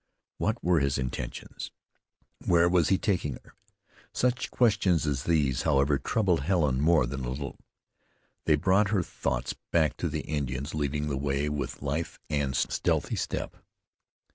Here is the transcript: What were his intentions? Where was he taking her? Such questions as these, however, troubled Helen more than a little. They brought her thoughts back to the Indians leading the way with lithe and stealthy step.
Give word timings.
What 0.39 0.63
were 0.63 0.79
his 0.79 0.97
intentions? 0.97 1.69
Where 2.47 2.67
was 2.67 2.89
he 2.89 2.97
taking 2.97 3.33
her? 3.43 3.53
Such 4.11 4.49
questions 4.49 5.05
as 5.05 5.25
these, 5.25 5.61
however, 5.61 5.99
troubled 5.99 6.39
Helen 6.39 6.81
more 6.81 7.05
than 7.05 7.23
a 7.23 7.29
little. 7.29 7.59
They 8.45 8.55
brought 8.55 8.89
her 8.89 9.03
thoughts 9.03 9.53
back 9.71 9.97
to 9.97 10.09
the 10.09 10.21
Indians 10.21 10.73
leading 10.73 11.05
the 11.07 11.17
way 11.17 11.49
with 11.49 11.83
lithe 11.83 12.15
and 12.31 12.55
stealthy 12.57 13.15
step. 13.15 13.55